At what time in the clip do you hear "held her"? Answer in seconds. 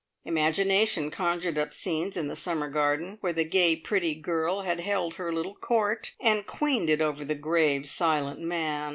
4.79-5.31